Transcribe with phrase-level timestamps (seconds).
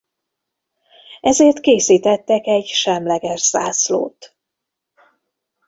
[1.21, 4.35] Ezért készítettek egy semleges zászlót.